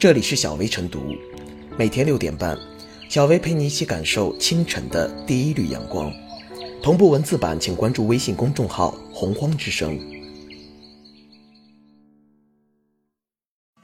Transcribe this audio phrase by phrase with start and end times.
[0.00, 1.14] 这里是小薇晨读，
[1.76, 2.58] 每天六点半，
[3.10, 6.10] 小薇陪你一起感受清晨的第一缕阳光。
[6.82, 10.00] 同步文字版，请关注微信公众号“洪荒之声”。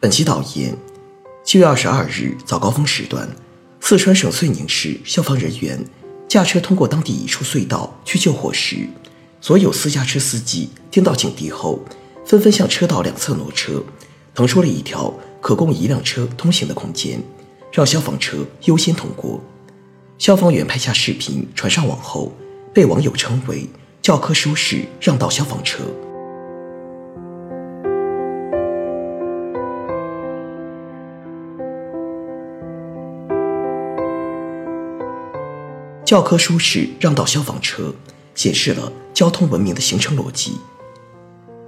[0.01, 0.75] 本期导言：
[1.45, 3.29] 七月二十二日早高峰时段，
[3.81, 5.79] 四川省遂宁市消防人员
[6.27, 8.89] 驾车通过当地一处隧道去救火时，
[9.43, 11.79] 所有私家车司机听到警笛后，
[12.25, 13.85] 纷纷向车道两侧挪车，
[14.35, 15.13] 腾出了一条。
[15.47, 17.23] 可供一辆车通行的空间，
[17.71, 19.41] 让消防车优先通过。
[20.19, 22.33] 消防员拍下视频传上网后，
[22.75, 23.71] 被网友称为
[24.03, 25.85] “教科书式让道消防车”。
[36.05, 37.95] 教科书式让道消防车
[38.35, 40.59] 显示了交通文明的形成逻辑。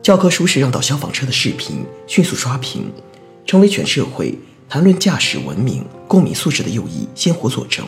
[0.02, 2.90] 教科书式让道消防车的视频迅速刷屏。
[3.48, 4.38] 成为全社会
[4.68, 7.82] 谈论驾驶文明、公民素质的又一鲜活佐证。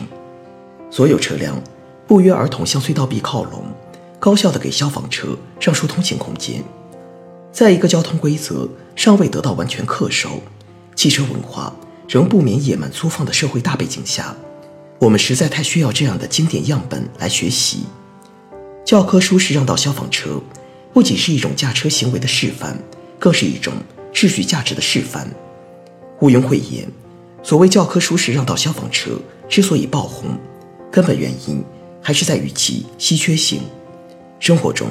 [0.89, 1.61] 所有车辆
[2.07, 3.63] 不约而同向隧道壁靠拢，
[4.19, 6.63] 高效地给消防车让出通行空间。
[7.51, 10.41] 在一个交通规则尚未得到完全恪守、
[10.95, 11.71] 汽车文化
[12.09, 14.35] 仍不免野蛮粗放的社会大背景下，
[14.97, 17.83] 我们实在太需要这样的经典样本来学习。
[18.83, 20.41] 教科书式让道消防车，
[20.91, 22.75] 不仅是一种驾车行为的示范，
[23.19, 23.71] 更是一种
[24.11, 25.29] 秩序价值的示范。
[26.21, 26.87] 毋庸讳言，
[27.41, 29.19] 所谓教科书式让道消防车
[29.49, 30.37] 之所以爆红，
[30.91, 31.63] 根本原因
[31.99, 33.61] 还是在于其稀缺性。
[34.39, 34.89] 生活中，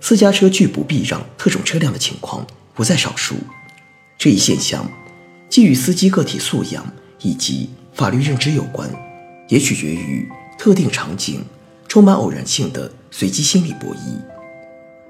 [0.00, 3.34] 私家车拒不避让特种车辆的情况不在少数。
[4.16, 4.90] 这一现象，
[5.50, 8.90] 既与司机个体素养以及法律认知有关，
[9.48, 10.26] 也取决于
[10.58, 11.44] 特定场景
[11.86, 14.18] 充满偶然性的随机心理博弈。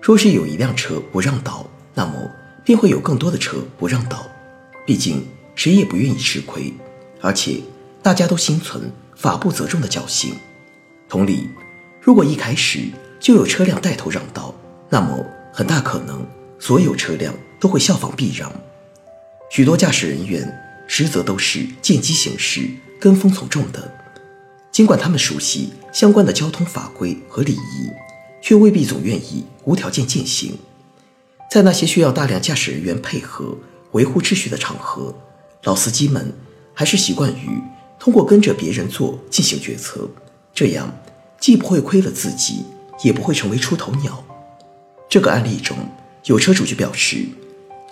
[0.01, 2.15] 若是有一辆车不让道，那么
[2.65, 4.27] 便会有更多的车不让道。
[4.85, 5.25] 毕竟。
[5.55, 6.73] 谁也不愿意吃亏，
[7.21, 7.61] 而且
[8.03, 10.35] 大家都心存法不责众的侥幸。
[11.09, 11.49] 同理，
[12.01, 12.89] 如果一开始
[13.21, 14.55] 就有车辆带头让道，
[14.89, 16.27] 那么很大可能
[16.59, 18.51] 所有车辆都会效仿避让。
[19.51, 20.51] 许多驾驶人员
[20.89, 23.93] 实则都是见机行事、跟风从众的，
[24.73, 27.91] 尽管他们熟悉相关的交通法规和礼仪，
[28.41, 30.59] 却未必总愿意无条件践行。
[31.51, 33.59] 在那些需要大量驾驶人员配合
[33.93, 35.15] 维护秩序的场合。
[35.65, 36.33] 老司机们
[36.75, 37.63] 还是习惯于
[37.99, 40.09] 通过跟着别人做进行决策，
[40.53, 40.93] 这样
[41.39, 42.65] 既不会亏了自己，
[43.03, 44.25] 也不会成为出头鸟。
[45.09, 45.77] 这个案例中，
[46.25, 47.27] 有车主就表示，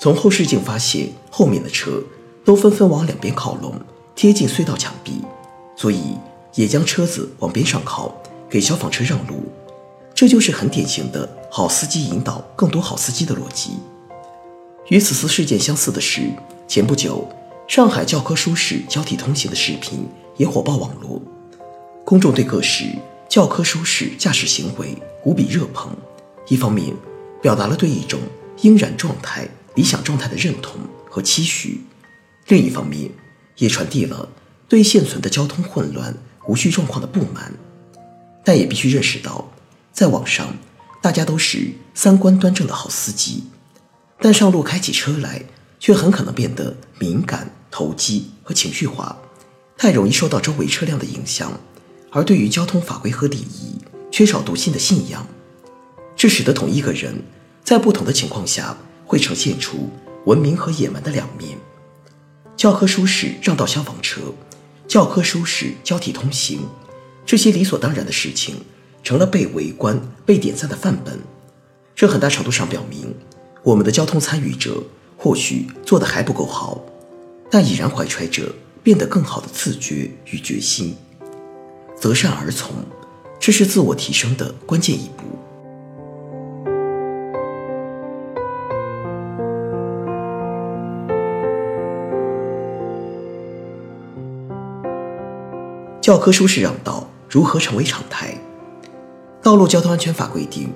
[0.00, 2.03] 从后视镜发现后面的车
[2.44, 3.75] 都纷纷往两边靠拢，
[4.16, 5.20] 贴近隧道墙壁，
[5.76, 6.16] 所以
[6.54, 8.12] 也将车子往边上靠，
[8.48, 9.44] 给消防车让路。
[10.12, 13.70] 这就是很典型的好司机引导更多好司机的逻辑。
[14.88, 16.22] 与此次事件相似的是，
[16.66, 17.28] 前不久。
[17.70, 20.04] 上海教科书式交替通行的视频
[20.36, 21.22] 也火爆网络，
[22.04, 22.84] 公众对各式
[23.28, 24.92] 教科书式驾驶行为
[25.25, 25.97] 无比热捧。
[26.48, 26.92] 一方面，
[27.41, 28.19] 表达了对一种
[28.62, 31.78] 应然状态、理想状态的认同和期许；
[32.48, 33.09] 另一方面，
[33.59, 34.28] 也传递了
[34.66, 36.12] 对现存的交通混乱、
[36.48, 37.54] 无序状况的不满。
[38.44, 39.48] 但也必须认识到，
[39.92, 40.56] 在网上，
[41.00, 43.44] 大家都是三观端正的好司机，
[44.19, 45.44] 但上路开起车来，
[45.78, 47.48] 却很可能变得敏感。
[47.70, 49.16] 投机和情绪化，
[49.76, 51.53] 太容易受到周围车辆的影响，
[52.10, 53.78] 而对于交通法规和礼仪
[54.10, 55.26] 缺少笃信的信仰，
[56.16, 57.22] 这使得同一个人
[57.62, 58.76] 在不同的情况下
[59.06, 59.91] 会呈现出
[60.26, 61.56] 文明和野蛮的两面。
[62.56, 64.20] 教科书式让道消防车，
[64.86, 66.60] 教科书式交替通行，
[67.25, 68.56] 这些理所当然的事情
[69.03, 71.19] 成了被围观、被点赞的范本。
[71.94, 73.14] 这很大程度上表明，
[73.62, 74.82] 我们的交通参与者
[75.16, 76.82] 或许做得还不够好。
[77.50, 78.44] 但已然怀揣着
[78.80, 80.96] 变得更好的自觉与决心，
[81.98, 82.72] 择善而从，
[83.40, 85.24] 这是自我提升的关键一步。
[96.00, 98.34] 教科书式让道如何成为常态？
[99.42, 100.68] 道路交通安全法规定，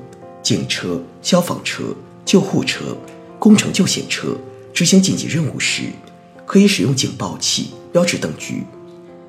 [0.43, 1.85] 警车、消防车、
[2.25, 2.97] 救护车、
[3.39, 4.37] 工程救险车
[4.73, 5.85] 执行紧急任务时。
[6.47, 8.65] 可以使用警报器标志灯具，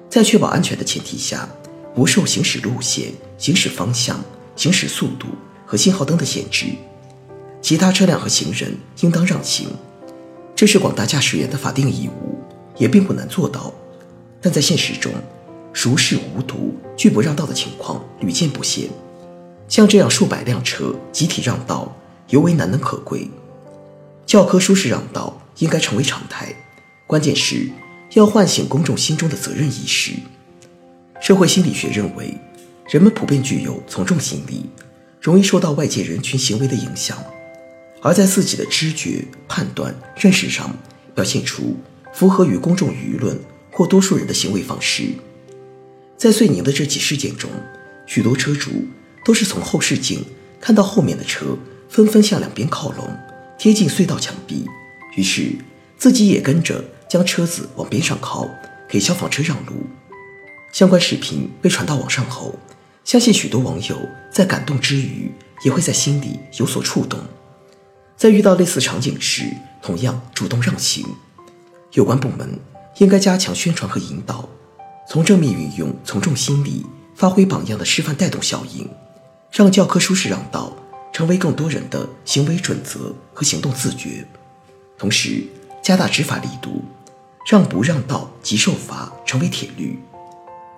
[0.10, 1.48] 在确保安全的前提下，
[1.94, 4.20] 不受行驶路线、行驶方向、
[4.56, 5.28] 行驶速度
[5.66, 6.68] 和信号灯的限制。
[7.62, 9.68] 其他车辆和行人应当让行，
[10.56, 12.38] 这是广大驾驶员的法定义务，
[12.78, 13.74] 也并不难做到。
[14.42, 15.12] 但在现实中，
[15.74, 18.88] 熟视无睹、拒不让道的情况屡见不鲜。
[19.68, 21.92] 像这样数百辆车集体让道，
[22.30, 23.28] 尤为难能可贵。
[24.28, 26.54] 教科书式让道应该成为常态。
[27.08, 27.70] 关键是，
[28.14, 30.14] 要唤醒公众心中的责任意识。
[31.22, 32.36] 社会心理学认为，
[32.90, 34.66] 人们普遍具有从众心理，
[35.22, 37.16] 容易受到外界人群行为的影响，
[38.02, 40.76] 而在自己的知觉、判断、认识上
[41.14, 41.78] 表现出
[42.12, 43.40] 符合于公众舆论
[43.72, 45.10] 或多数人的行为方式。
[46.18, 47.52] 在遂宁的这起事件中，
[48.08, 48.72] 许多车主
[49.24, 50.26] 都是从后视镜
[50.60, 51.56] 看到后面的车
[51.88, 53.16] 纷纷向两边靠拢，
[53.60, 54.66] 贴近隧道墙壁，
[55.16, 55.56] 于是
[55.98, 56.84] 自己也跟着
[57.16, 58.46] 将车子往边上靠，
[58.90, 59.88] 给消防车让路。
[60.74, 62.60] 相关视频被传到网上后，
[63.06, 63.98] 相信许多网友
[64.30, 65.32] 在感动之余，
[65.64, 67.18] 也会在心里有所触动，
[68.18, 69.44] 在遇到类似场景时，
[69.82, 71.06] 同样主动让行。
[71.94, 72.60] 有关部门
[72.98, 74.50] 应该加强宣传和引导。
[75.08, 76.86] 从正面运用从众心理，
[77.16, 78.90] 发挥榜样的示范带动效应，
[79.54, 80.76] 让教科书式让道
[81.14, 84.28] 成为更多人的行为准则和行动自觉。
[84.98, 85.46] 同时，
[85.82, 86.84] 加大执法力度，
[87.46, 90.00] 让不让道即受罚成为铁律。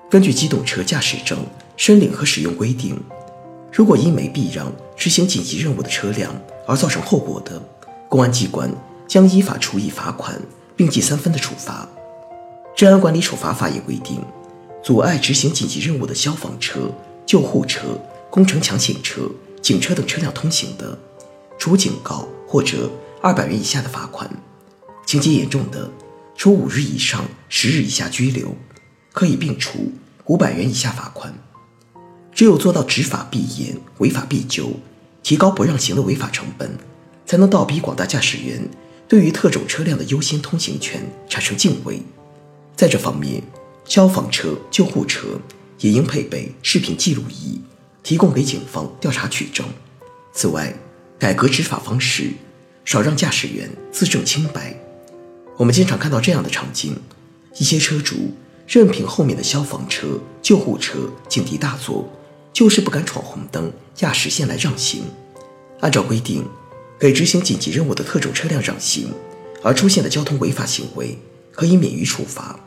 [0.10, 1.40] 根据机动车驾驶证
[1.78, 3.02] 申领和使用规定，
[3.72, 6.34] 如果因没避让执行紧急任务的车辆
[6.68, 7.62] 而造成后果的，
[8.10, 8.70] 公安机关
[9.08, 10.40] 将依法处以罚款，
[10.76, 11.88] 并记三分的处罚。
[12.76, 14.22] 治安管理处罚法也规定，
[14.84, 16.92] 阻碍执行紧急任务的消防车、
[17.26, 18.00] 救护车、
[18.30, 19.22] 工程抢险车、
[19.62, 20.98] 警车等车辆通行的，
[21.58, 22.90] 处警告或者
[23.22, 24.30] 二百元以下的罚款；
[25.06, 25.90] 情节严重的，
[26.38, 28.56] 处五日以上十日以下拘留，
[29.12, 29.92] 可以并处
[30.26, 31.34] 五百元以下罚款。
[32.32, 34.72] 只有做到执法必严、违法必究，
[35.24, 36.78] 提高不让行的违法成本，
[37.26, 38.70] 才能倒逼广大驾驶员
[39.08, 42.04] 对于特种车辆的优先通行权产生敬畏。
[42.76, 43.42] 在这方面，
[43.86, 45.42] 消防车、救护车
[45.80, 47.60] 也应配备视频记录仪，
[48.04, 49.66] 提供给警方调查取证。
[50.32, 50.72] 此外，
[51.18, 52.30] 改革执法方式，
[52.86, 54.80] 少让驾驶员自证清白。
[55.58, 56.96] 我们经常看到这样的场景：
[57.58, 58.16] 一些车主
[58.68, 60.08] 任凭后面的消防车、
[60.42, 62.08] 救护车警笛大作，
[62.54, 65.04] 就是不敢闯红灯压实线来让行。
[65.80, 66.46] 按照规定，
[67.00, 69.12] 给执行紧急任务的特种车辆让行，
[69.64, 71.18] 而出现的交通违法行为，
[71.52, 72.60] 可以免于处罚。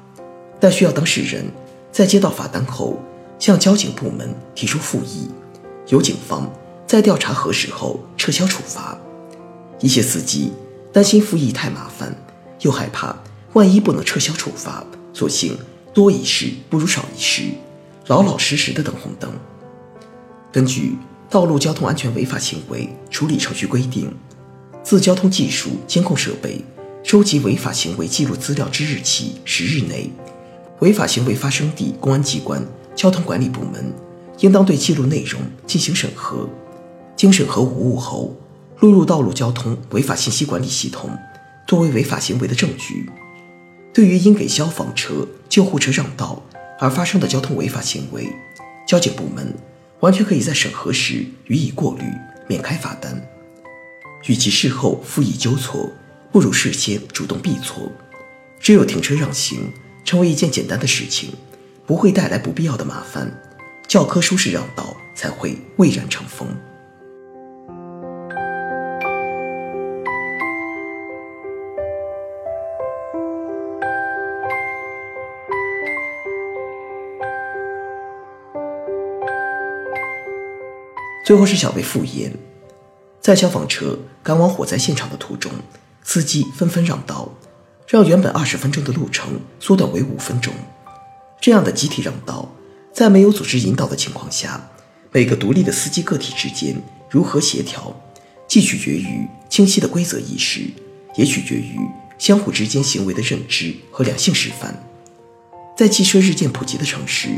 [0.58, 1.44] 但需要当事人
[1.92, 3.00] 在接到罚单后，
[3.38, 5.28] 向交警部门提出复议，
[5.86, 6.52] 由警方
[6.88, 8.98] 在调查核实后撤销处罚。
[9.80, 10.52] 一些司机
[10.92, 12.14] 担心复议太麻烦，
[12.60, 13.16] 又害怕
[13.52, 15.58] 万一不能撤销处罚，索性
[15.92, 17.42] 多一事不如少一事，
[18.06, 19.30] 老老实实的等红灯。
[20.52, 20.96] 根据
[21.32, 24.08] 《道路交通安全违法行为处理程序规定》，
[24.82, 26.64] 自交通技术监控设备
[27.02, 30.10] 收集违法行为记录资料之日起十日内。
[30.80, 32.64] 违法行为发生地公安机关
[32.94, 33.92] 交通管理部门
[34.38, 36.48] 应当对记录内容进行审核，
[37.14, 38.34] 经审核无误后，
[38.78, 41.10] 录入道路交通违法信息管理系统，
[41.70, 43.08] 作为违法行为的证据。
[43.92, 46.42] 对于因给消防车、救护车让道
[46.80, 48.28] 而发生的交通违法行为，
[48.84, 49.54] 交警部门
[50.00, 52.02] 完全可以在审核时予以过滤，
[52.48, 53.24] 免开罚单。
[54.26, 55.88] 与其事后复议纠错，
[56.32, 57.92] 不如事先主动避错。
[58.58, 59.70] 只有停车让行。
[60.02, 61.30] 成为一件简单的事情，
[61.86, 63.40] 不会带来不必要的麻烦，
[63.86, 66.48] 教科书式让道才会蔚然成风。
[81.30, 82.36] 最后是小贝复言，
[83.20, 85.52] 在消防车赶往火灾现场的途中，
[86.02, 87.32] 司机纷纷让道。
[87.86, 90.52] 让原本二十分钟的路程缩短为五分钟，
[91.40, 92.50] 这样的集体让道，
[92.92, 94.70] 在没有组织引导的情况下，
[95.12, 97.94] 每个独立的司机个体之间如何协调，
[98.48, 100.62] 既取决于清晰的规则意识，
[101.14, 101.78] 也取决于
[102.18, 104.84] 相互之间行为的认知和良性示范。
[105.76, 107.28] 在汽车日渐普及的城市，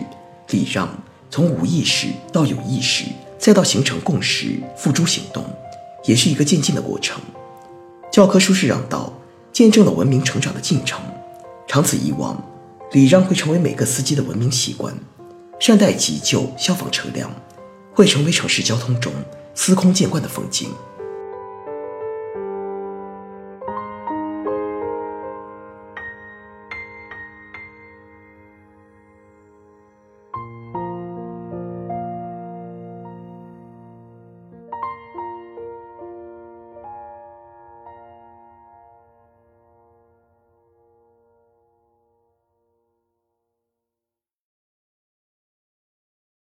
[0.49, 0.89] 礼让
[1.31, 3.05] 从无意识到有意识，
[3.43, 5.45] 再到形成共识、付诸行动，
[6.05, 7.21] 也是一个渐进的过程。
[8.13, 9.13] 教科书式让道。
[9.53, 10.99] 见证了文明成长的进程，
[11.69, 12.43] 长此以往，
[12.93, 14.95] 礼让会成为每个司机的文明习惯。
[15.61, 17.31] 善待急救消防车辆，
[17.93, 19.13] 会成为城市交通中
[19.55, 20.71] 司空见惯的风景。